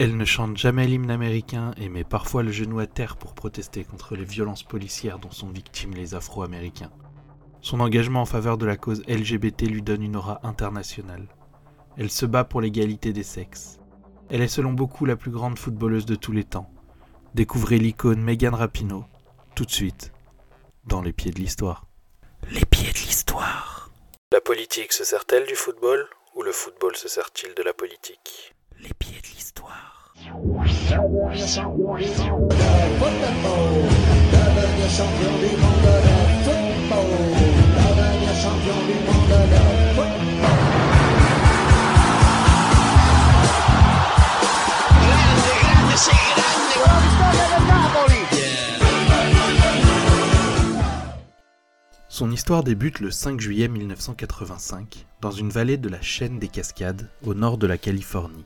[0.00, 3.84] Elle ne chante jamais l'hymne américain et met parfois le genou à terre pour protester
[3.84, 6.90] contre les violences policières dont sont victimes les Afro-Américains.
[7.60, 11.28] Son engagement en faveur de la cause LGBT lui donne une aura internationale.
[11.96, 13.78] Elle se bat pour l'égalité des sexes.
[14.30, 16.70] Elle est selon beaucoup la plus grande footballeuse de tous les temps.
[17.34, 19.04] Découvrez l'icône Megan Rapinoe,
[19.54, 20.12] tout de suite,
[20.86, 21.86] dans les pieds de l'histoire.
[22.50, 23.90] Les pieds de l'histoire.
[24.32, 26.04] La politique se sert-elle du football
[26.34, 28.53] ou le football se sert-il de la politique?
[28.84, 30.12] Les pieds de l'histoire.
[52.08, 57.08] Son histoire débute le 5 juillet 1985 dans une vallée de la chaîne des Cascades
[57.24, 58.44] au nord de la Californie,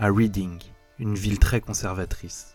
[0.00, 0.60] à Reading,
[1.00, 2.54] une ville très conservatrice.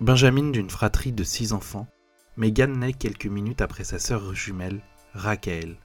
[0.00, 1.88] Benjamin d'une fratrie de six enfants,
[2.36, 4.80] Megan naît quelques minutes après sa sœur jumelle,
[5.12, 5.76] Raquel.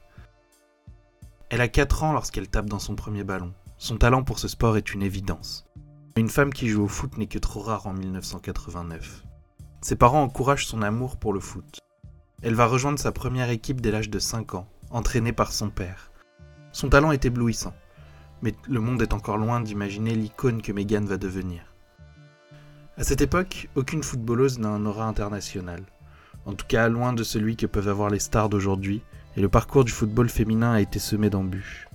[1.50, 3.54] Elle a 4 ans lorsqu'elle tape dans son premier ballon.
[3.80, 5.66] Son talent pour ce sport est une évidence.
[6.16, 9.24] Une femme qui joue au foot n'est que trop rare en 1989.
[9.82, 11.82] Ses parents encouragent son amour pour le foot.
[12.44, 16.12] Elle va rejoindre sa première équipe dès l'âge de 5 ans, entraînée par son père.
[16.72, 17.74] Son talent est éblouissant,
[18.42, 21.74] mais le monde est encore loin d'imaginer l'icône que Megan va devenir.
[22.98, 25.84] À cette époque, aucune footballeuse n'a un aura international,
[26.46, 29.02] en tout cas loin de celui que peuvent avoir les stars d'aujourd'hui,
[29.36, 31.88] et le parcours du football féminin a été semé d'embûches.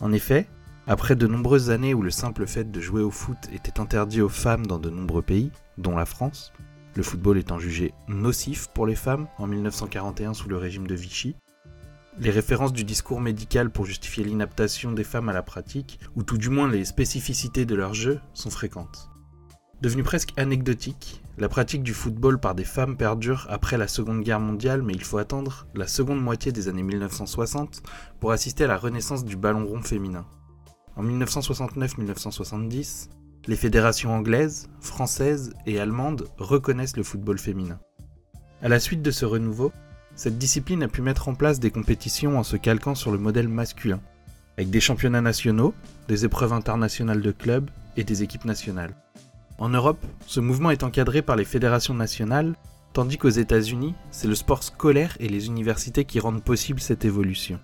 [0.00, 0.48] En effet,
[0.86, 4.28] après de nombreuses années où le simple fait de jouer au foot était interdit aux
[4.28, 6.52] femmes dans de nombreux pays, dont la France,
[6.96, 11.36] le football étant jugé nocif pour les femmes en 1941 sous le régime de Vichy.
[12.18, 16.36] Les références du discours médical pour justifier l'inaptation des femmes à la pratique, ou tout
[16.36, 19.08] du moins les spécificités de leur jeu, sont fréquentes.
[19.80, 24.40] Devenue presque anecdotique, la pratique du football par des femmes perdure après la Seconde Guerre
[24.40, 27.82] mondiale, mais il faut attendre la seconde moitié des années 1960
[28.20, 30.26] pour assister à la renaissance du ballon rond féminin.
[30.96, 33.08] En 1969-1970,
[33.46, 37.80] les fédérations anglaises, françaises et allemandes reconnaissent le football féminin.
[38.60, 39.72] À la suite de ce renouveau,
[40.14, 43.48] cette discipline a pu mettre en place des compétitions en se calquant sur le modèle
[43.48, 44.00] masculin,
[44.56, 45.74] avec des championnats nationaux,
[46.08, 48.94] des épreuves internationales de clubs et des équipes nationales.
[49.58, 52.54] En Europe, ce mouvement est encadré par les fédérations nationales,
[52.92, 57.58] tandis qu'aux États-Unis, c'est le sport scolaire et les universités qui rendent possible cette évolution.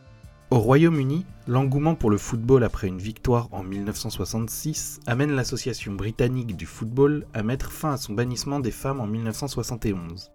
[0.50, 6.64] Au Royaume-Uni, l'engouement pour le football après une victoire en 1966 amène l'association britannique du
[6.64, 10.30] football à mettre fin à son bannissement des femmes en 1971.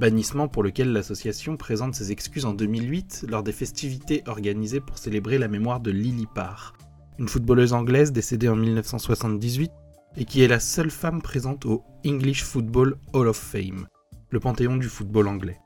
[0.00, 5.36] Bannissement pour lequel l'association présente ses excuses en 2008 lors des festivités organisées pour célébrer
[5.36, 6.72] la mémoire de Lily Parr,
[7.18, 9.70] une footballeuse anglaise décédée en 1978
[10.16, 13.88] et qui est la seule femme présente au English Football Hall of Fame,
[14.30, 15.58] le panthéon du football anglais.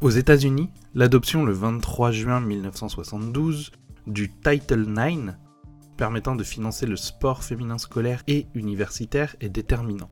[0.00, 3.70] Aux États-Unis, l'adoption le 23 juin 1972
[4.06, 5.34] du Title IX,
[5.98, 10.08] permettant de financer le sport féminin scolaire et universitaire, est déterminant.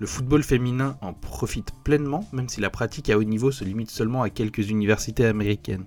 [0.00, 3.90] Le football féminin en profite pleinement, même si la pratique à haut niveau se limite
[3.90, 5.86] seulement à quelques universités américaines.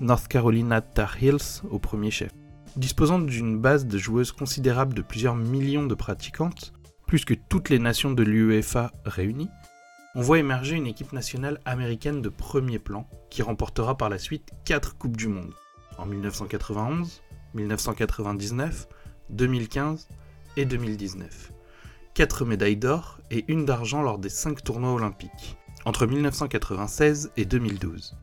[0.00, 2.32] North Carolina Tar Heels au premier chef.
[2.76, 6.72] Disposant d'une base de joueuses considérable de plusieurs millions de pratiquantes,
[7.06, 9.48] plus que toutes les nations de l'UEFA réunies,
[10.16, 14.50] on voit émerger une équipe nationale américaine de premier plan qui remportera par la suite
[14.64, 15.54] 4 Coupes du Monde
[15.98, 17.22] en 1991,
[17.54, 18.88] 1999,
[19.30, 20.08] 2015
[20.56, 21.52] et 2019.
[22.16, 28.16] 4 médailles d'or et une d'argent lors des 5 tournois olympiques, entre 1996 et 2012.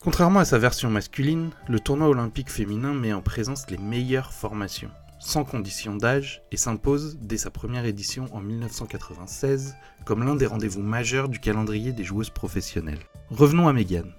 [0.00, 4.88] Contrairement à sa version masculine, le tournoi olympique féminin met en présence les meilleures formations
[5.18, 9.74] sans condition d'âge et s'impose dès sa première édition en 1996
[10.06, 13.04] comme l'un des rendez-vous majeurs du calendrier des joueuses professionnelles.
[13.28, 14.10] Revenons à Megan.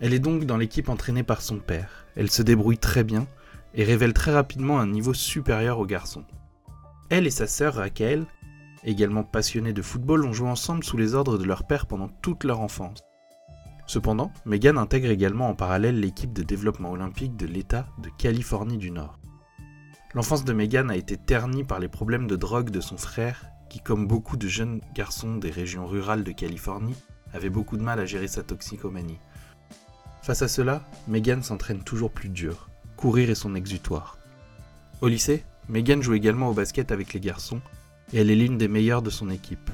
[0.00, 2.04] Elle est donc dans l'équipe entraînée par son père.
[2.16, 3.26] Elle se débrouille très bien
[3.72, 6.24] et révèle très rapidement un niveau supérieur aux garçons.
[7.14, 8.26] Elle et sa sœur Raquel,
[8.82, 12.42] également passionnées de football, ont joué ensemble sous les ordres de leur père pendant toute
[12.42, 13.04] leur enfance.
[13.86, 18.90] Cependant, Megan intègre également en parallèle l'équipe de développement olympique de l'État de Californie du
[18.90, 19.20] Nord.
[20.12, 23.78] L'enfance de Megan a été ternie par les problèmes de drogue de son frère, qui,
[23.78, 26.96] comme beaucoup de jeunes garçons des régions rurales de Californie,
[27.32, 29.20] avait beaucoup de mal à gérer sa toxicomanie.
[30.20, 32.70] Face à cela, Megan s'entraîne toujours plus dur.
[32.96, 34.18] Courir est son exutoire.
[35.00, 37.60] Au lycée, Megan joue également au basket avec les garçons,
[38.12, 39.70] et elle est l'une des meilleures de son équipe.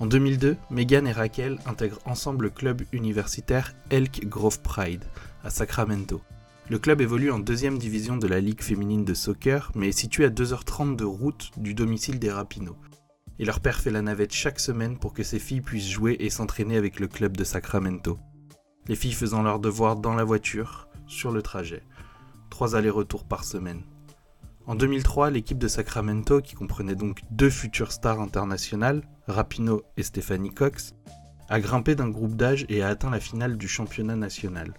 [0.00, 5.04] En 2002, Megan et Raquel intègrent ensemble le club universitaire Elk Grove Pride,
[5.44, 6.20] à Sacramento,
[6.68, 10.24] Le club évolue en deuxième division de la Ligue féminine de soccer, mais est situé
[10.24, 12.76] à 2h30 de route du domicile des Rapinos.
[13.38, 16.30] Et leur père fait la navette chaque semaine pour que ses filles puissent jouer et
[16.30, 18.18] s'entraîner avec le club de Sacramento.
[18.88, 21.82] Les filles faisant leurs devoirs dans la voiture, sur le trajet.
[22.48, 23.82] Trois allers-retours par semaine.
[24.66, 30.54] En 2003, l'équipe de Sacramento, qui comprenait donc deux futures stars internationales, Rapino et Stephanie
[30.54, 30.94] Cox,
[31.50, 34.72] a grimpé d'un groupe d'âge et a atteint la finale du championnat national.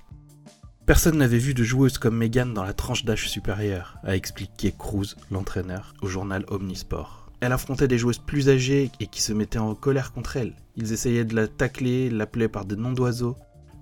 [0.87, 5.15] Personne n'avait vu de joueuse comme Megan dans la tranche d'âge supérieure, a expliqué Cruz,
[5.29, 7.31] l'entraîneur, au journal Omnisport.
[7.39, 10.55] Elle affrontait des joueuses plus âgées et qui se mettaient en colère contre elle.
[10.75, 13.35] Ils essayaient de la tacler, l'appelaient par des noms d'oiseaux.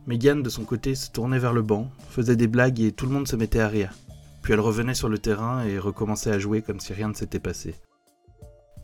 [0.05, 3.13] Megan, de son côté, se tournait vers le banc, faisait des blagues et tout le
[3.13, 3.93] monde se mettait à rire.
[4.43, 7.39] Puis elle revenait sur le terrain et recommençait à jouer comme si rien ne s'était
[7.39, 7.75] passé.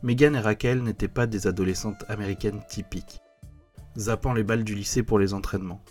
[0.02, 3.20] Megan et Raquel n'étaient pas des adolescentes américaines typiques,
[3.98, 5.84] zappant les balles du lycée pour les entraînements.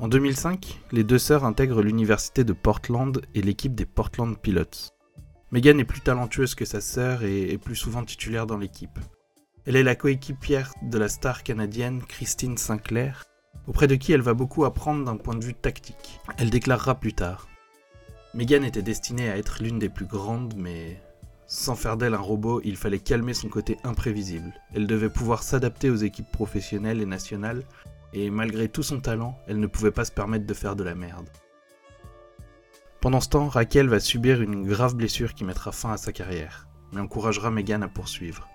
[0.00, 4.90] En 2005, les deux sœurs intègrent l'université de Portland et l'équipe des Portland Pilots.
[5.52, 8.98] Megan est plus talentueuse que sa sœur et est plus souvent titulaire dans l'équipe.
[9.64, 13.24] Elle est la coéquipière de la star canadienne Christine Sinclair,
[13.68, 16.20] auprès de qui elle va beaucoup apprendre d'un point de vue tactique.
[16.36, 17.46] Elle déclarera plus tard
[18.38, 21.02] Megan était destinée à être l'une des plus grandes, mais
[21.48, 24.54] sans faire d'elle un robot, il fallait calmer son côté imprévisible.
[24.72, 27.64] Elle devait pouvoir s'adapter aux équipes professionnelles et nationales,
[28.12, 30.94] et malgré tout son talent, elle ne pouvait pas se permettre de faire de la
[30.94, 31.28] merde.
[33.00, 36.68] Pendant ce temps, Raquel va subir une grave blessure qui mettra fin à sa carrière,
[36.92, 38.48] mais encouragera Megan à poursuivre.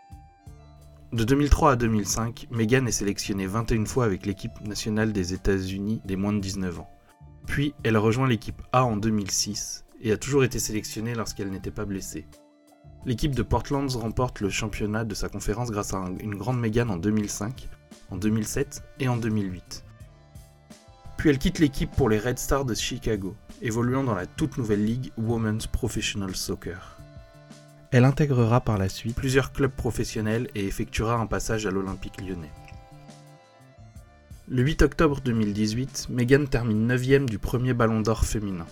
[1.12, 6.16] De 2003 à 2005, Megan est sélectionnée 21 fois avec l'équipe nationale des États-Unis des
[6.16, 6.90] moins de 19 ans.
[7.46, 11.86] Puis elle rejoint l'équipe A en 2006 et a toujours été sélectionnée lorsqu'elle n'était pas
[11.86, 12.28] blessée.
[13.06, 16.98] L'équipe de Portland remporte le championnat de sa conférence grâce à une grande Megan en
[16.98, 17.68] 2005,
[18.12, 19.84] en 2007 et en 2008.
[21.18, 24.86] Puis elle quitte l'équipe pour les Red Stars de Chicago, évoluant dans la toute nouvelle
[24.86, 26.98] ligue Women's Professional Soccer.
[27.92, 32.52] Elle intégrera par la suite plusieurs clubs professionnels et effectuera un passage à l'Olympique lyonnais.
[34.50, 38.66] Le 8 octobre 2018, Megan termine 9ème du premier Ballon d'Or féminin.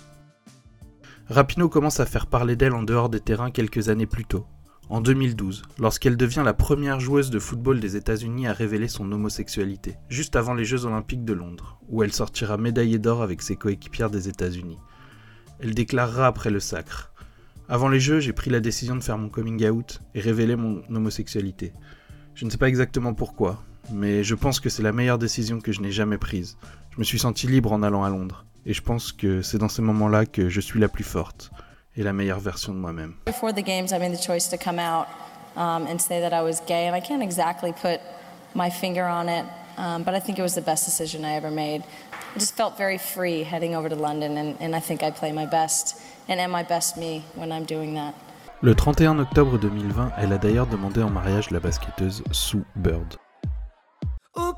[1.30, 4.46] Rapino commence à faire parler d'elle en dehors des terrains quelques années plus tôt,
[4.90, 9.96] en 2012, lorsqu'elle devient la première joueuse de football des États-Unis à révéler son homosexualité,
[10.10, 14.10] juste avant les Jeux Olympiques de Londres, où elle sortira médaillée d'or avec ses coéquipières
[14.10, 14.78] des États-Unis.
[15.62, 17.14] Elle déclarera après le sacre
[17.70, 20.84] Avant les Jeux, j'ai pris la décision de faire mon coming out et révéler mon
[20.94, 21.72] homosexualité.
[22.36, 25.72] Je ne sais pas exactement pourquoi, mais je pense que c'est la meilleure décision que
[25.72, 26.58] je n'ai jamais prise.
[26.92, 29.70] Je me suis senti libre en allant à Londres, et je pense que c'est dans
[29.70, 31.52] ces moments-là que je suis la plus forte
[31.98, 33.14] et la meilleure version de moi-même.
[33.26, 35.08] Before the games, I made the choice to come out
[35.56, 38.00] um, and say that I was gay, and I can't exactly put
[38.54, 39.46] my finger on it,
[39.78, 41.84] um, but I think it was the best decision I ever made.
[42.14, 45.32] I just felt very free heading over to London, and, and I think I play
[45.32, 45.98] my best
[46.28, 48.14] and am my best me when I'm doing that.
[48.64, 53.21] Le 31 octobre 2020, elle a d'ailleurs demandé en mariage la basketteuse Sue Bird.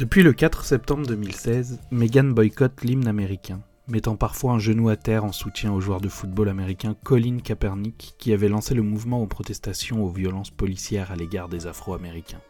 [0.00, 5.26] Depuis le 4 septembre 2016, Meghan boycotte l'hymne américain, mettant parfois un genou à terre
[5.26, 9.26] en soutien au joueur de football américain Colin Kaepernick qui avait lancé le mouvement aux
[9.26, 12.40] protestations aux violences policières à l'égard des Afro-Américains.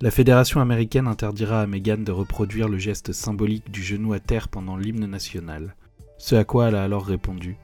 [0.00, 4.46] La fédération américaine interdira à Meghan de reproduire le geste symbolique du genou à terre
[4.46, 5.74] pendant l'hymne national,
[6.18, 7.56] ce à quoi elle a alors répondu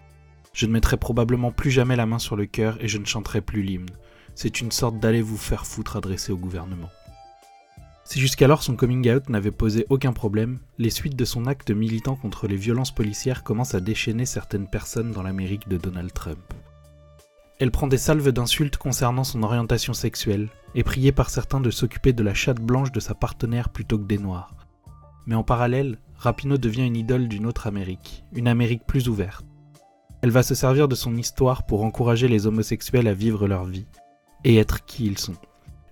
[0.52, 3.40] Je ne mettrai probablement plus jamais la main sur le cœur et je ne chanterai
[3.40, 3.90] plus l'hymne.
[4.34, 6.90] C'est une sorte d'aller vous faire foutre adressée au gouvernement.
[8.12, 12.14] Si jusqu'alors son coming out n'avait posé aucun problème, les suites de son acte militant
[12.14, 16.52] contre les violences policières commencent à déchaîner certaines personnes dans l'Amérique de Donald Trump.
[17.58, 22.12] Elle prend des salves d'insultes concernant son orientation sexuelle, et priée par certains de s'occuper
[22.12, 24.54] de la chatte blanche de sa partenaire plutôt que des noirs.
[25.24, 29.46] Mais en parallèle, Rapinoe devient une idole d'une autre Amérique, une Amérique plus ouverte.
[30.20, 33.86] Elle va se servir de son histoire pour encourager les homosexuels à vivre leur vie,
[34.44, 35.36] et être qui ils sont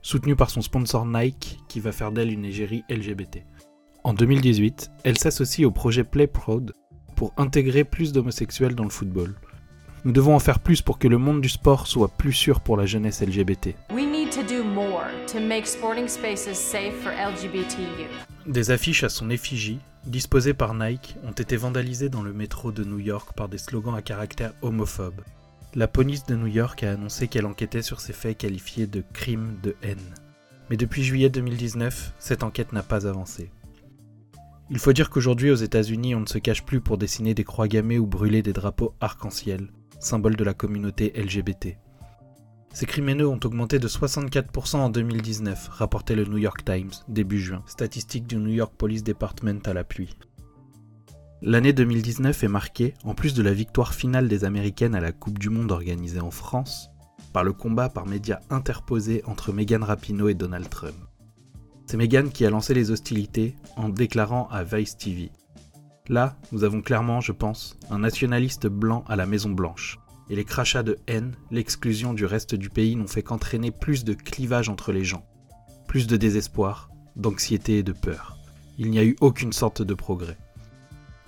[0.03, 3.45] soutenue par son sponsor Nike qui va faire d'elle une égérie LGBT.
[4.05, 6.73] En 2018, elle s'associe au projet Play Proud
[7.17, 9.35] pour intégrer plus d'homosexuels dans le football.
[10.07, 12.79] Nous devons en faire plus pour que le monde du sport soit plus sûr pour
[12.79, 13.75] la jeunesse LGBT.
[13.93, 18.27] We need to do more to make sporting spaces safe for LGBT youth.
[18.47, 22.85] Des affiches à son effigie, disposées par Nike, ont été vandalisées dans le métro de
[22.85, 25.21] New York par des slogans à caractère homophobe.
[25.77, 29.57] La police de New York a annoncé qu'elle enquêtait sur ces faits qualifiés de crimes
[29.63, 30.15] de haine.
[30.69, 33.53] Mais depuis juillet 2019, cette enquête n'a pas avancé.
[34.69, 37.69] Il faut dire qu'aujourd'hui aux États-Unis, on ne se cache plus pour dessiner des croix
[37.69, 39.69] gammées ou brûler des drapeaux arc-en-ciel,
[40.01, 41.77] symbole de la communauté LGBT.
[42.73, 47.63] Ces crimineux ont augmenté de 64% en 2019, rapportait le New York Times début juin,
[47.67, 50.17] statistique du New York Police Department à l'appui.
[51.43, 55.39] L'année 2019 est marquée, en plus de la victoire finale des Américaines à la Coupe
[55.39, 56.91] du Monde organisée en France,
[57.33, 60.97] par le combat par médias interposés entre Megan Rapinoe et Donald Trump.
[61.87, 65.31] C'est Megan qui a lancé les hostilités en déclarant à Vice TV
[66.09, 69.99] Là, nous avons clairement, je pense, un nationaliste blanc à la Maison Blanche.
[70.29, 74.13] Et les crachats de haine, l'exclusion du reste du pays n'ont fait qu'entraîner plus de
[74.13, 75.25] clivage entre les gens,
[75.89, 78.37] plus de désespoir, d'anxiété et de peur.
[78.77, 80.37] Il n'y a eu aucune sorte de progrès.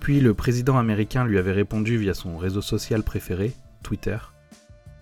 [0.03, 3.53] Puis le président américain lui avait répondu via son réseau social préféré,
[3.85, 4.19] Twitter.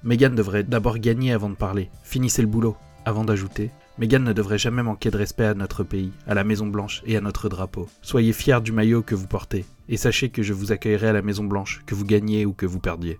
[0.02, 2.76] Meghan devrait d'abord gagner avant de parler, finissez le boulot,
[3.07, 3.71] avant d'ajouter.
[3.97, 7.16] Meghan ne devrait jamais manquer de respect à notre pays, à la Maison Blanche et
[7.16, 7.88] à notre drapeau.
[8.02, 11.23] Soyez fiers du maillot que vous portez, et sachez que je vous accueillerai à la
[11.23, 13.19] Maison Blanche, que vous gagniez ou que vous perdiez.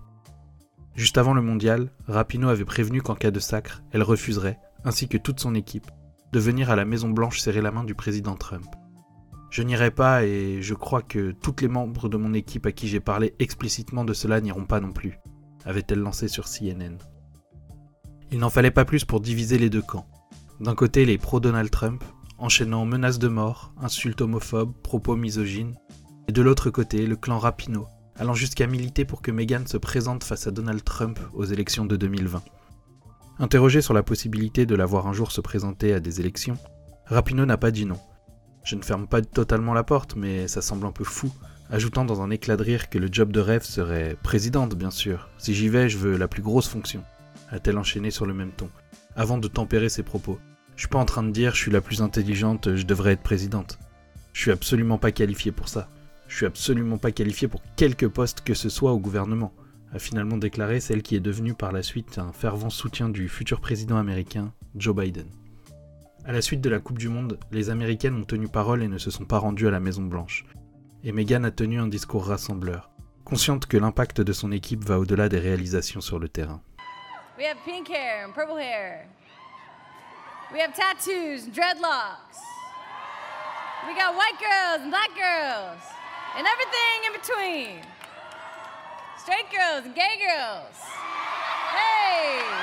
[0.95, 5.17] Juste avant le mondial, Rapinoe avait prévenu qu'en cas de sacre, elle refuserait, ainsi que
[5.17, 5.89] toute son équipe,
[6.31, 8.67] de venir à la Maison Blanche serrer la main du président Trump.
[9.51, 12.87] Je n'irai pas et je crois que tous les membres de mon équipe à qui
[12.87, 15.19] j'ai parlé explicitement de cela n'iront pas non plus,
[15.65, 16.97] avait-elle lancé sur CNN.
[18.31, 20.07] Il n'en fallait pas plus pour diviser les deux camps.
[20.61, 22.01] D'un côté, les pro-Donald Trump,
[22.37, 25.75] enchaînant menaces de mort, insultes homophobes, propos misogynes,
[26.29, 30.23] et de l'autre côté, le clan Rapinoe, allant jusqu'à militer pour que Meghan se présente
[30.23, 32.41] face à Donald Trump aux élections de 2020.
[33.39, 36.57] Interrogé sur la possibilité de la voir un jour se présenter à des élections,
[37.07, 37.99] Rapinoe n'a pas dit non.
[38.63, 41.31] Je ne ferme pas totalement la porte, mais ça semble un peu fou,
[41.69, 45.29] ajoutant dans un éclat de rire que le job de rêve serait présidente, bien sûr.
[45.37, 47.03] Si j'y vais, je veux la plus grosse fonction,
[47.49, 48.69] a-t-elle enchaîné sur le même ton,
[49.15, 50.39] avant de tempérer ses propos.
[50.75, 53.23] Je suis pas en train de dire je suis la plus intelligente, je devrais être
[53.23, 53.79] présidente.
[54.33, 55.89] Je suis absolument pas qualifié pour ça.
[56.27, 59.53] Je suis absolument pas qualifié pour quelque poste que ce soit au gouvernement,
[59.93, 63.59] a finalement déclaré celle qui est devenue par la suite un fervent soutien du futur
[63.59, 65.27] président américain, Joe Biden.
[66.23, 68.99] À la suite de la Coupe du Monde, les Américaines ont tenu parole et ne
[68.99, 70.45] se sont pas rendues à la Maison Blanche.
[71.03, 72.91] Et Meghan a tenu un discours rassembleur,
[73.25, 76.61] consciente que l'impact de son équipe va au-delà des réalisations sur le terrain.
[77.39, 79.07] We have pink hair and purple hair.
[80.53, 82.37] We have tattoos and dreadlocks.
[83.87, 85.81] We got white girls and black girls
[86.37, 87.81] and everything in between.
[89.17, 90.77] Straight girls and gay girls.
[91.73, 92.60] Hey!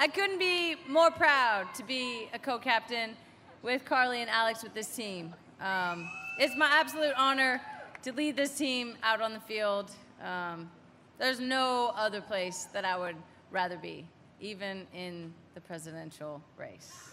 [0.00, 3.16] I couldn't be more proud to be a co captain
[3.62, 5.34] with Carly and Alex with this team.
[5.60, 7.60] Um, it's my absolute honor
[8.02, 9.90] to lead this team out on the field.
[10.22, 10.70] Um,
[11.18, 13.16] there's no other place that I would
[13.50, 14.06] rather be,
[14.40, 17.10] even in the presidential race.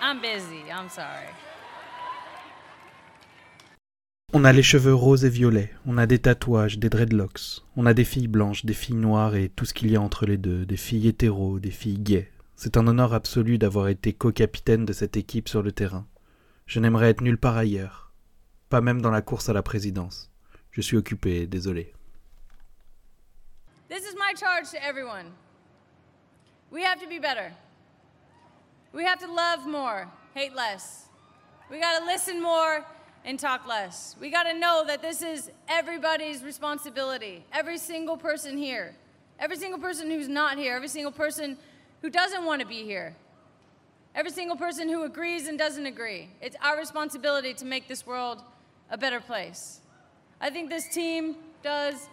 [0.00, 1.28] I'm busy, I'm sorry.
[4.38, 7.94] On a les cheveux roses et violets, on a des tatouages, des dreadlocks, on a
[7.94, 10.66] des filles blanches, des filles noires et tout ce qu'il y a entre les deux,
[10.66, 12.30] des filles hétéros, des filles gays.
[12.54, 16.06] C'est un honneur absolu d'avoir été co-capitaine de cette équipe sur le terrain.
[16.66, 18.12] Je n'aimerais être nulle part ailleurs,
[18.68, 20.30] pas même dans la course à la présidence.
[20.70, 21.94] Je suis occupé, désolé.
[23.88, 25.32] This is charge to everyone.
[26.70, 27.54] We have to be better.
[28.92, 31.08] We have to love more, hate less.
[31.70, 32.84] We got to listen more
[33.26, 34.14] and talk less.
[34.20, 37.44] We got to know that this is everybody's responsibility.
[37.52, 38.94] Every single person here.
[39.40, 40.76] Every single person who's not here.
[40.76, 41.58] Every single person
[42.02, 43.16] who doesn't want to be here.
[44.14, 46.30] Every single person who agrees and doesn't agree.
[46.40, 48.42] It's our responsibility to make this world
[48.90, 49.80] a better place.
[50.40, 52.08] I think this team does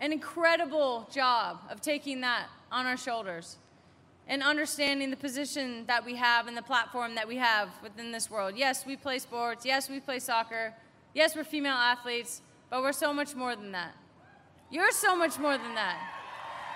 [0.00, 3.58] an incredible job of taking that on our shoulders
[4.28, 8.30] and understanding the position that we have and the platform that we have within this
[8.30, 8.54] world.
[8.56, 9.64] Yes, we play sports.
[9.64, 10.74] Yes, we play soccer.
[11.14, 13.94] Yes, we're female athletes, but we're so much more than that.
[14.70, 15.96] You're so much more than that.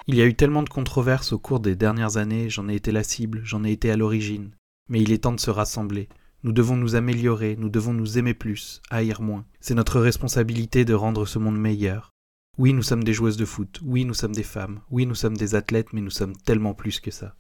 [0.07, 2.91] Il y a eu tellement de controverses au cours des dernières années, j'en ai été
[2.91, 4.51] la cible, j'en ai été à l'origine.
[4.89, 6.09] Mais il est temps de se rassembler.
[6.43, 9.45] Nous devons nous améliorer, nous devons nous aimer plus, haïr moins.
[9.61, 12.11] C'est notre responsabilité de rendre ce monde meilleur.
[12.59, 15.37] Oui, nous sommes des joueuses de foot, oui, nous sommes des femmes, oui, nous sommes
[15.37, 17.37] des athlètes, mais nous sommes tellement plus que ça.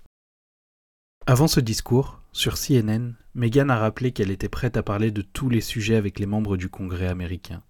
[1.29, 5.49] Avant ce discours, sur CNN, Meghan a rappelé qu'elle était prête à parler de tous
[5.49, 7.63] les sujets avec les membres du Congrès américain.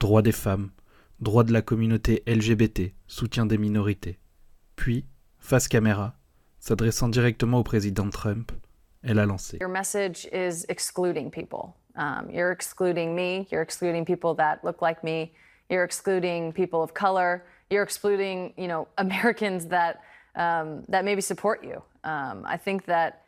[0.00, 0.70] Droits des femmes,
[1.20, 4.18] droits de la communauté LGBT, soutien des minorités.
[4.74, 5.04] Puis,
[5.38, 6.14] face caméra,
[6.60, 8.52] s'adressant directement au président Trump,
[9.02, 9.58] elle a lancé.
[9.60, 11.74] Your message is excluding people.
[11.96, 15.30] Um, you're excluding me, you're excluding people that look like me,
[15.68, 20.00] you're excluding people of color, you're excluding, you know, Americans that
[20.36, 21.82] um, that maybe support you.
[22.04, 23.22] Um, I think that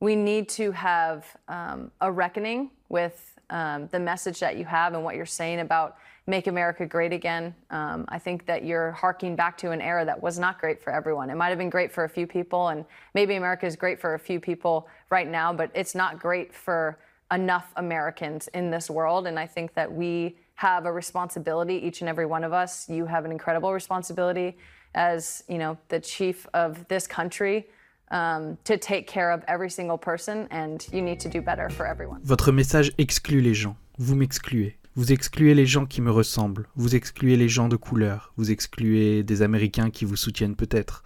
[0.00, 5.04] we need to have um, a reckoning with um, the message that you have and
[5.04, 5.96] what you're saying about
[6.26, 7.54] make America great again.
[7.70, 10.92] Um, I think that you're harking back to an era that was not great for
[10.92, 11.28] everyone.
[11.28, 14.14] It might have been great for a few people, and maybe America is great for
[14.14, 16.98] a few people right now, but it's not great for
[17.32, 19.26] enough Americans in this world.
[19.26, 22.88] And I think that we have a responsibility, each and every one of us.
[22.88, 24.56] You have an incredible responsibility
[24.94, 27.66] as you know the chief of this country
[28.10, 31.86] um, to take care of every single person, and you need to do better for
[31.86, 32.20] everyone.
[32.24, 33.76] Votre message exclut les gens.
[33.98, 34.76] Vous m'excluez.
[34.96, 36.68] Vous excluez les gens qui me ressemblent.
[36.74, 38.32] Vous excluez les gens de couleur.
[38.36, 41.04] Vous excluez des Américains qui vous soutiennent peut-être.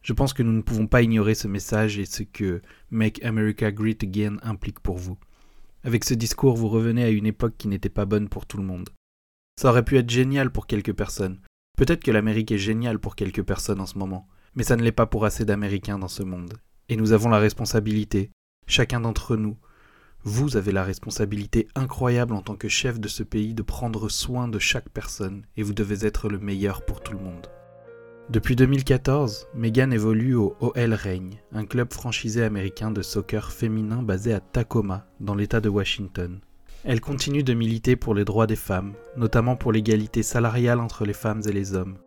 [0.00, 3.70] Je pense que nous ne pouvons pas ignorer ce message et ce que Make America
[3.72, 5.18] Great Again implique pour vous.
[5.84, 8.64] Avec ce discours, vous revenez à une époque qui n'était pas bonne pour tout le
[8.64, 8.88] monde.
[9.60, 11.40] Ça aurait pu être génial pour quelques personnes.
[11.76, 14.92] Peut-être que l'Amérique est géniale pour quelques personnes en ce moment, mais ça ne l'est
[14.92, 16.54] pas pour assez d'Américains dans ce monde.
[16.88, 18.30] Et nous avons la responsabilité,
[18.66, 19.58] chacun d'entre nous,
[20.24, 24.48] vous avez la responsabilité incroyable en tant que chef de ce pays de prendre soin
[24.48, 27.46] de chaque personne, et vous devez être le meilleur pour tout le monde.
[28.28, 34.32] Depuis 2014, Megan évolue au OL Reign, un club franchisé américain de soccer féminin basé
[34.32, 36.40] à Tacoma, dans l'État de Washington.
[36.88, 41.14] Elle continue de militer pour les droits des femmes, notamment pour l'égalité salariale entre les
[41.14, 41.98] femmes et les hommes.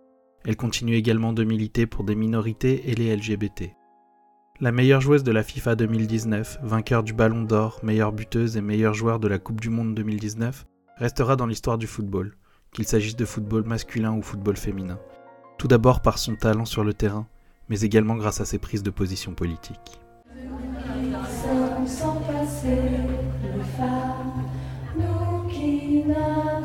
[0.46, 3.76] Elle continue également de militer pour des minorités et les LGBT.
[4.62, 8.94] La meilleure joueuse de la FIFA 2019, vainqueur du Ballon d'Or, meilleure buteuse et meilleure
[8.94, 10.66] joueur de la Coupe du Monde 2019,
[10.96, 12.38] restera dans l'histoire du football,
[12.72, 14.98] qu'il s'agisse de football masculin ou football féminin.
[15.58, 17.28] Tout d'abord par son talent sur le terrain,
[17.68, 19.34] mais également grâce à ses prises de position
[22.22, 23.09] passer
[26.10, 26.59] qui